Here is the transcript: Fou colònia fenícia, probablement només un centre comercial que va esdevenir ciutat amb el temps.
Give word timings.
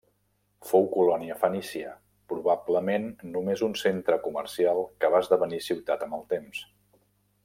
Fou 0.69 0.87
colònia 0.93 1.35
fenícia, 1.41 1.91
probablement 2.33 3.05
només 3.35 3.63
un 3.69 3.77
centre 3.83 4.19
comercial 4.25 4.83
que 5.05 5.13
va 5.17 5.21
esdevenir 5.27 5.61
ciutat 5.71 6.07
amb 6.09 6.19
el 6.21 6.25
temps. 6.37 6.65